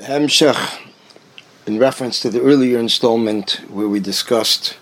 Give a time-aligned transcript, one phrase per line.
[0.00, 0.78] Hemshech,
[1.66, 4.74] in reference to the earlier installment where we discussed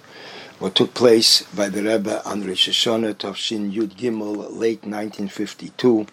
[0.59, 6.07] what took place by the Rebbe on Rosh Hashanah Tavshin Yud Gimel, late 1952,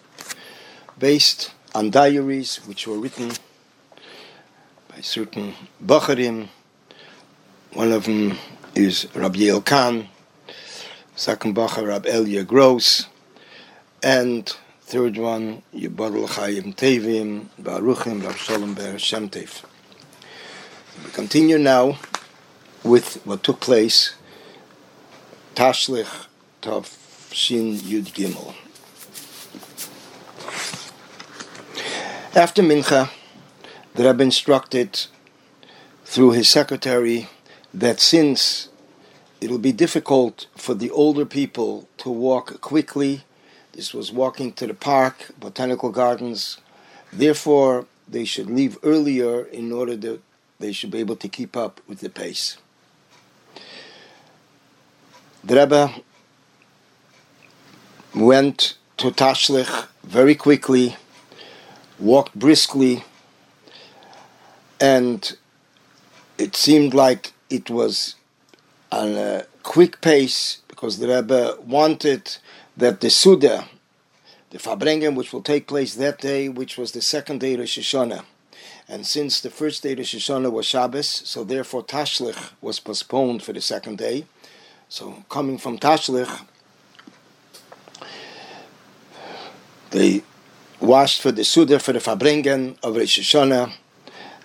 [0.98, 3.32] based on diaries which were written
[4.88, 5.52] by certain
[5.84, 6.48] Bacharim.
[7.74, 8.38] One of them
[8.74, 10.08] is Rabbi Yoel Kahn,
[11.14, 13.06] second Bachar Rab Elia Gross,
[14.02, 14.56] and
[14.94, 19.64] third one Yibadal Chaim Tevim, Baruchim, Rav Shalom Ber Shem Tev.
[21.04, 21.98] We continue now
[22.84, 24.14] with what took place
[25.56, 26.26] Tashlich
[26.62, 26.96] Tav
[27.32, 28.54] Shin Yud Gimel.
[32.36, 33.10] After Mincha,
[33.96, 35.06] the Rebbe instructed
[36.04, 37.28] through his secretary
[37.82, 38.68] that since
[39.40, 43.24] it will be difficult for the older people to walk quickly
[43.74, 46.58] this was walking to the park, botanical gardens.
[47.12, 50.20] Therefore, they should leave earlier in order that
[50.60, 52.56] they should be able to keep up with the pace.
[55.42, 55.94] The Rebbe
[58.14, 60.96] went to Tashlich very quickly,
[61.98, 63.04] walked briskly,
[64.80, 65.36] and
[66.38, 68.14] it seemed like it was
[68.92, 72.36] on a quick pace because the Rebbe wanted
[72.76, 73.68] that the Suda,
[74.50, 77.78] the Farbrengen, which will take place that day, which was the second day of Rosh
[77.78, 78.24] Hashanah,
[78.88, 83.42] and since the first day of Rosh Hashanah was Shabbos, so therefore Tashlich was postponed
[83.42, 84.26] for the second day.
[84.88, 86.44] So coming from Tashlich,
[89.90, 90.22] they
[90.80, 93.72] washed for the Suda, for the Farbrengen of Rosh Hashanah,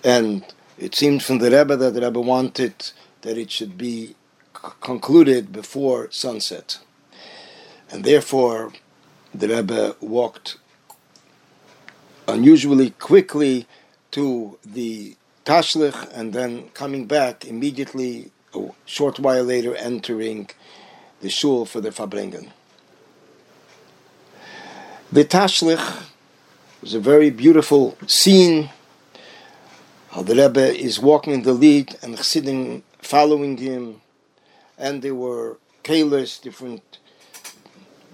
[0.02, 0.44] and
[0.78, 2.74] it seemed from the Rebbe that the Rebbe wanted
[3.22, 4.14] that it should be
[4.80, 6.78] concluded before sunset.
[7.90, 8.72] And therefore,
[9.34, 10.58] the Rebbe walked
[12.28, 13.66] unusually quickly
[14.12, 20.50] to the Tashlich and then coming back immediately, a short while later, entering
[21.20, 22.50] the shul for the Farbrengen.
[25.10, 26.04] The Tashlich
[26.80, 28.70] was a very beautiful scene.
[30.10, 34.00] How the Rebbe is walking in the lead and Chassidim following him,
[34.78, 36.98] and there were kalas, different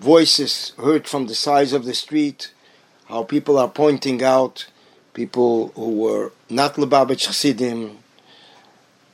[0.00, 2.52] voices heard from the sides of the street,
[3.06, 4.66] how people are pointing out
[5.14, 7.98] people who were not Lubavitch Chassidim,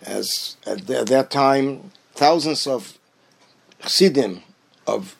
[0.02, 2.98] as at, the, at, that time thousands of
[3.80, 4.42] Chassidim
[4.86, 5.16] of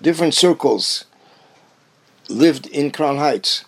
[0.00, 1.04] different circles
[2.28, 3.64] lived in Crown Heights.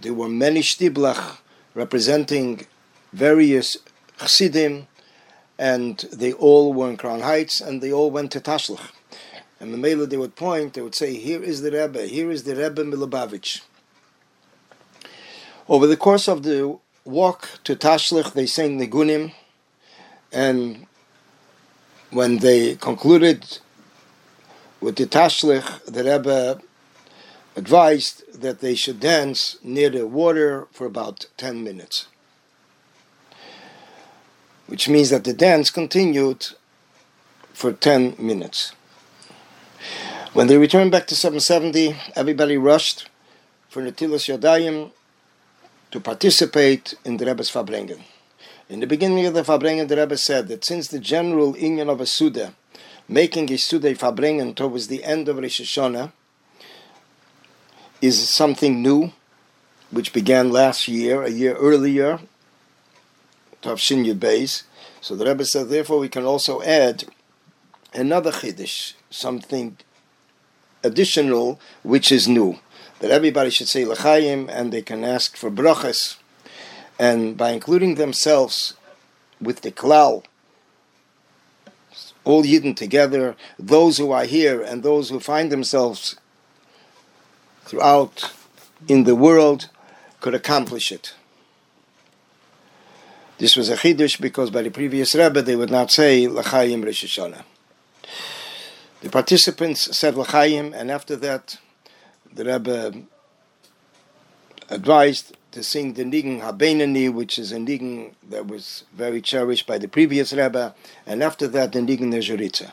[0.00, 1.38] There were many shtiblach
[1.74, 2.66] representing
[3.12, 3.78] various
[4.18, 4.86] Chassidim,
[5.58, 8.90] and they all were in Crown Heights, and they all went to Tashlich.
[9.58, 12.44] And the Mela they would point, they would say, here is the Rebbe, here is
[12.44, 13.62] the Rebbe Milubavitch.
[15.68, 19.32] Over the course of the walk to Tashlich, they sang Nigunim,
[20.32, 20.86] and
[22.10, 23.58] when they concluded
[24.80, 26.60] with the Tashlich, the Rebbe
[27.56, 32.06] advised that they should dance near the water for about 10 minutes.
[34.66, 36.48] Which means that the dance continued
[37.52, 38.72] for 10 minutes.
[40.36, 43.08] When they returned back to 770, everybody rushed
[43.70, 44.90] for Natilas Yadayim
[45.90, 48.02] to participate in the Rebbe's Farbrengen.
[48.68, 52.02] In the beginning of the Farbrengen, the Rebbe said that since the general union of
[52.02, 52.52] a Suda,
[53.08, 56.12] making a Suda Farbrengen towards the end of Rosh Hashanah,
[58.02, 59.12] is something new,
[59.90, 62.20] which began last year, a year earlier,
[63.62, 64.64] Tavshin Yud Beis.
[65.00, 67.04] So the Rebbe said, therefore, we can also add
[67.94, 69.78] another Chiddush, something
[70.86, 72.58] additional which is new.
[73.00, 76.16] That everybody should say L'chaim and they can ask for brachas.
[76.98, 78.74] And by including themselves
[79.40, 80.24] with the klal,
[82.24, 86.16] all Yidden together, those who are here and those who find themselves
[87.64, 88.32] throughout
[88.88, 89.68] in the world
[90.20, 91.14] could accomplish it.
[93.38, 97.18] This was a chidush because by the previous Rebbe they would not say L'chaim Rosh.
[99.06, 101.58] The participants said L'chaim, and after that,
[102.34, 103.04] the Rebbe
[104.68, 109.78] advised to sing the Nigen Habeinani, which is a Nigen that was very cherished by
[109.78, 110.74] the previous Rebbe,
[111.06, 112.72] and after that, the Nigen Nezeritza.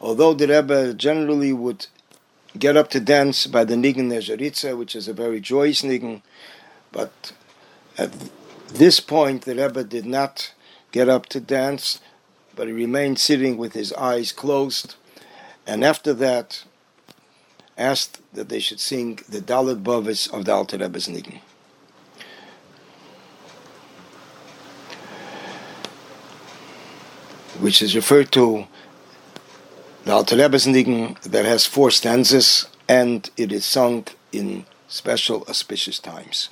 [0.00, 1.88] Although the Rebbe generally would
[2.58, 6.22] get up to dance by the Nigen Nezeritza, which is a very joyous Nigen,
[6.90, 7.32] but
[7.98, 8.10] at
[8.68, 10.54] this point, the Rebbe did not
[10.90, 12.00] get up to dance,
[12.56, 14.94] but he remained sitting with his eyes closed
[15.70, 16.64] and after that
[17.78, 21.38] asked that they should sing the Daled Bavos of the Alter Rebbe's Nigun.
[27.60, 28.66] Which is referred to
[30.04, 36.00] the Alter Rebbe's Nigun that has four stanzas and it is sung in special auspicious
[36.00, 36.50] times.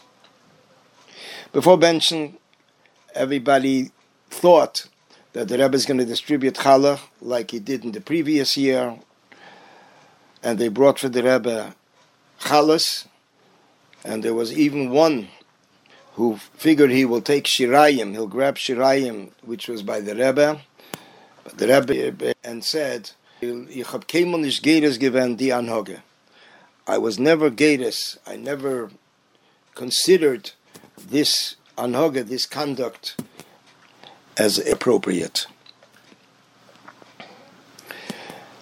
[1.51, 2.35] Before benching,
[3.17, 3.91] everybody
[4.31, 4.87] thought
[5.33, 8.97] that the Rebbe is going to distribute challah like he did in the previous year
[10.43, 11.75] and they brought for the Rebbe
[12.41, 13.07] challahs,
[14.05, 15.29] and there was even one
[16.15, 20.61] who figured he will take shirayim, he'll grab shirayim, which was by the Rebbe,
[21.45, 23.11] but the Rebbe and said.
[23.41, 23.45] I
[26.99, 28.19] was never Geres.
[28.27, 28.91] I never
[29.77, 30.51] considered
[30.97, 33.17] this anhoge, this conduct,
[34.37, 35.47] as appropriate.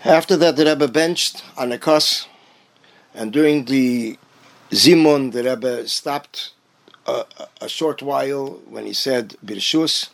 [0.06, 2.28] After that, the Rebbe benched on a kos,
[3.12, 4.16] and during the
[4.70, 6.52] Zimun, the Rebbe stopped
[7.08, 7.24] a,
[7.60, 10.10] a, short while when he said Birshus,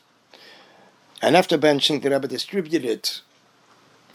[1.21, 3.21] and after benching, the Rebbe distributed it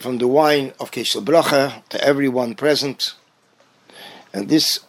[0.00, 3.14] from the wine of Kos shel Bracha to everyone present,
[4.34, 4.80] and this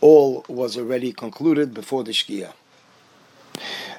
[0.00, 2.52] all was already concluded before the Shkia.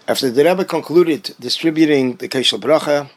[0.06, 3.10] After the Rebbe concluded distributing the Kos shel Bracha,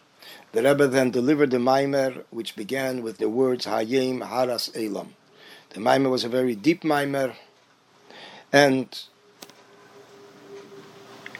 [0.52, 5.08] the Rebbe then delivered the Maimer, which began with the words Hayom Haras Olam.
[5.70, 7.34] The Maimer was a very deep Maimer,
[8.52, 8.86] and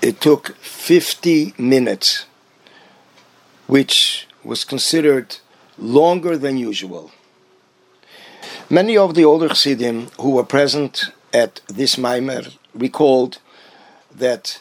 [0.02, 2.26] it took 50 minutes,
[3.66, 5.36] which was considered
[5.78, 7.10] longer than usual.
[8.70, 13.38] Many of the older Chassidim who were present at this Maimer recalled
[14.14, 14.60] that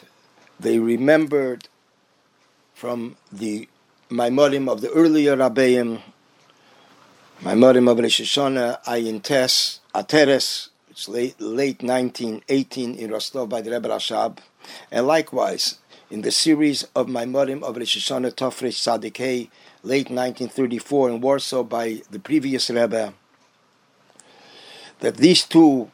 [0.58, 1.68] they remembered
[2.74, 3.68] from the
[4.10, 6.00] Maimorim of the earlier Rabbeim,
[7.42, 13.70] Maimorim of Rosh Hashanah, Ayin Tes, Ateres, it's late, late 1918 in Rostov by the
[13.70, 14.38] Rebbe Rashab,
[14.90, 15.76] and likewise
[16.10, 19.50] in the series of Maimorim of Rosh Hashanah Tofresh Sadikei,
[19.82, 23.12] late 1934 in Warsaw by the previous Rebbe,
[25.00, 25.90] that these two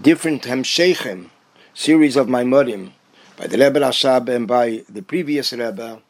[0.00, 1.28] different Hemshechem,
[1.74, 2.92] series of Maimorim,
[3.36, 6.00] by the Rebbe Rashab and by the previous Rebbe,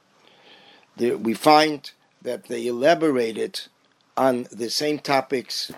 [0.96, 1.90] the, we find
[2.22, 3.60] that they elaborated
[4.16, 5.72] on the same topics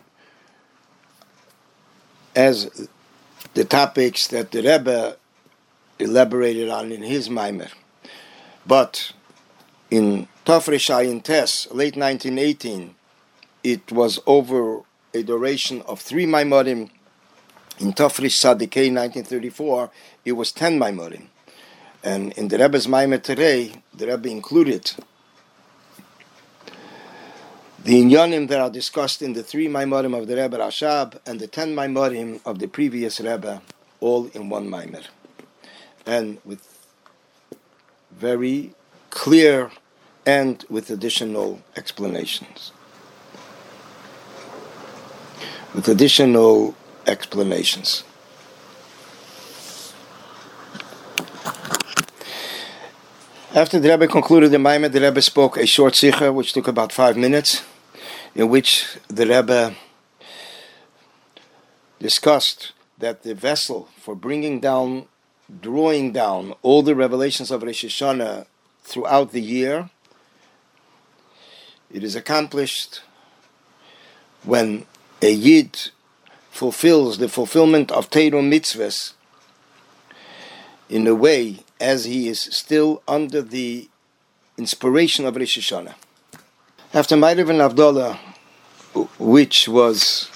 [2.34, 2.88] as
[3.54, 5.16] the topics that the Rebbe
[5.98, 7.70] elaborated on in his Maimer.
[8.66, 9.12] But
[9.90, 12.94] in Tafresh Ayin Tes, late 1918,
[13.62, 14.80] it was over
[15.14, 16.90] a duration of three Maimorim
[17.78, 19.90] in Tafrish Sadikei 1934,
[20.24, 21.26] it was 10 Maimorim.
[22.04, 24.92] And in the Rebbe's Maimer today, the Rebbe included
[27.82, 31.46] the inyanim that are discussed in the three Maimorim of the Rebbe Rashab and the
[31.46, 33.62] 10 Maimorim of the previous Rebbe,
[34.00, 35.06] all in one Maimer.
[36.04, 36.86] And with
[38.12, 38.74] very
[39.08, 39.70] clear
[40.26, 42.70] and with additional explanations.
[45.74, 46.74] With additional
[47.06, 48.04] explanations.
[53.54, 56.90] After the Rebbe concluded the Maimer, the Rebbe spoke a short sikha, which took about
[56.90, 57.62] five minutes,
[58.34, 59.76] in which the Rebbe
[62.00, 65.06] discussed that the vessel for bringing down,
[65.60, 68.46] drawing down all the revelations of Rosh Hashanah
[68.82, 69.88] throughout the year,
[71.92, 73.02] it is accomplished
[74.42, 74.84] when
[75.22, 75.90] a Yid
[76.50, 79.12] fulfills the fulfillment of Torah mitzvahs
[80.88, 83.88] in a way as he is still under the
[84.56, 85.94] inspiration of Rosh Hashanah.
[86.92, 88.18] After Ma'ariv and Havdalah,
[89.18, 90.30] which was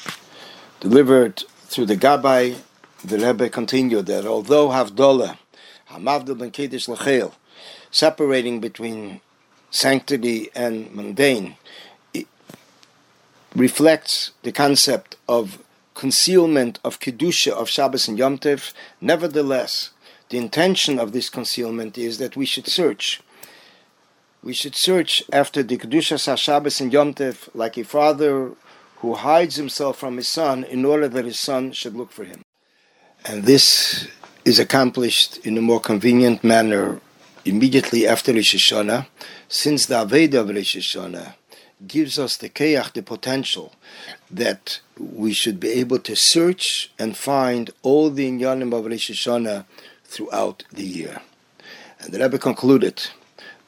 [0.80, 2.59] delivered through the Gabbai,
[3.04, 5.38] the Rebbe continued that although Havdalah,
[5.90, 7.33] Hamavdal ben Kiddush Lachel,
[7.90, 9.21] separating between
[9.71, 11.57] sanctity and mundane,
[13.54, 15.62] reflects the concept of
[15.95, 18.73] concealment of Kedusha of Shabbos and Yom Tov.
[19.00, 19.90] Nevertheless,
[20.30, 23.20] the intention of this concealment is that we should search.
[24.42, 28.52] We should search after the Kedusha Shabbos and Yom Tov like a father
[28.97, 32.42] who hides himself from his son in order that his son should look for him.
[33.25, 34.08] And this
[34.44, 37.00] is accomplished in a more convenient manner
[37.44, 39.06] immediately after Rosh Hashanah,
[39.49, 41.35] since the Aveda of Rosh Hashanah
[41.87, 43.73] gives us the keach, the potential
[44.30, 49.64] that we should be able to search and find all the inyanim of Rosh Hashanah
[50.09, 51.21] throughout the year.
[52.00, 53.09] And the Rebbe concluded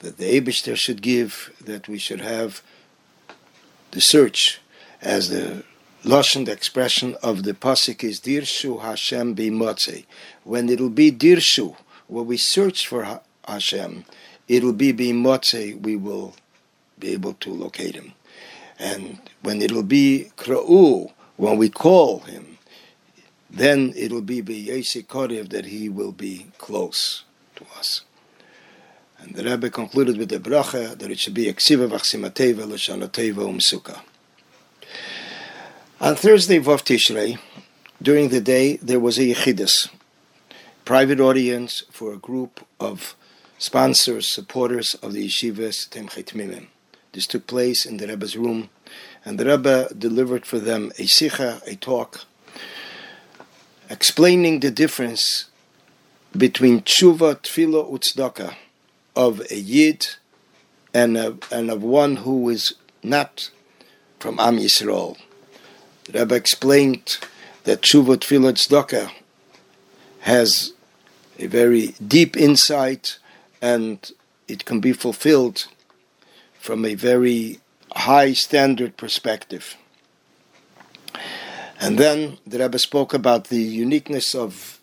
[0.01, 2.63] that the Ebishter should give, that we should have
[3.93, 4.61] the search
[5.01, 5.63] as the
[6.05, 10.07] Lashon, expression of the Pasik is Dirshu Hashem B'motze.
[10.45, 11.77] When it'll be Dirshu,
[12.09, 14.05] when we search for Hashem,
[14.49, 16.35] it'll be b'motze, we will
[16.99, 18.13] be able to locate him.
[18.79, 22.50] And when it'll be kra'u, when we call him,
[23.51, 27.25] then it'll be b'yesi korev that he will be close
[27.57, 28.03] to us.
[29.19, 34.01] And the Rebbe concluded with the bracha that it should be eksiva v'achsimateva l'shanoteva umsuka.
[36.01, 37.39] On Thursday, Vav Tishrei,
[38.01, 39.91] during the day, there was a yechidus,
[40.87, 43.15] private audience for a group of
[43.59, 46.69] sponsors, supporters of the yeshivas Temchet.
[47.13, 48.71] This took place in the Rebbe's room,
[49.25, 52.25] and the Rebbe delivered for them a sicha, a talk,
[53.91, 55.47] explaining the difference
[56.37, 58.55] between tshuva, tefillah, utzdaka
[59.17, 60.07] of a yid
[60.95, 63.51] and, a, and of one who is not
[64.21, 65.19] from Am Yisrael.
[66.05, 67.19] The Rebbe explained
[67.65, 69.11] that tshuva, tefillah, tzedakah
[70.21, 70.73] has
[71.39, 73.19] a very deep insight
[73.61, 74.13] and
[74.47, 75.67] it can be fulfilled
[76.59, 77.59] from a very
[77.93, 79.77] high standard perspective.
[81.81, 84.79] And then the Rebbe spoke about the uniqueness of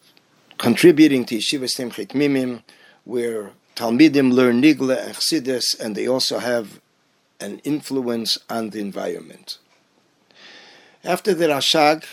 [0.57, 2.63] contributing to Yeshiva Simchet Mimim,
[3.03, 6.81] where Talmidim learn Nigla and Chassidus, and they also have
[7.39, 9.59] an influence on the environment.
[11.03, 12.03] After the Rashag,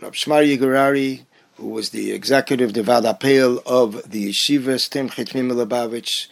[0.00, 1.24] Rab Shmarya Gurary,
[1.56, 6.28] who was the executive Devad Apel of the Yeshiva Simchet Mimim Lubavitch,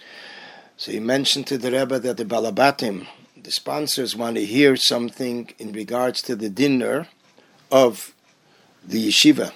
[0.77, 5.51] so he mentioned to the Rebbe that the Balabatim, the sponsors, want to hear something
[5.59, 7.09] in regards to the dinner
[7.71, 8.15] of
[8.85, 9.53] the yeshiva,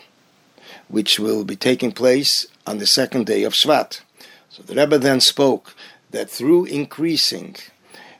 [0.89, 4.01] which will be taking place on the second day of Shvat.
[4.49, 5.75] So the Rebbe then spoke
[6.11, 7.57] that through increasing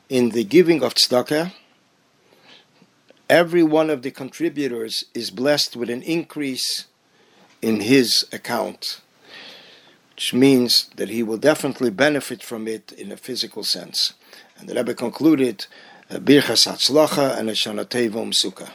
[0.09, 1.53] in the giving of tzedakah,
[3.29, 6.85] every one of the contributors is blessed with an increase
[7.61, 9.01] in his account,
[10.13, 14.13] which means that he will definitely benefit from it in a physical sense.
[14.57, 15.65] And the Rebbe concluded,
[16.09, 18.71] Birchas Hatzlacha and a Sukkah.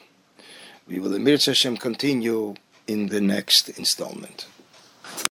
[0.90, 2.56] We will, in Hashem, continue
[2.88, 4.46] in the next installment.